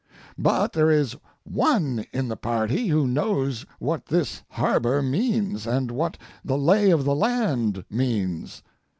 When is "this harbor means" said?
4.07-5.67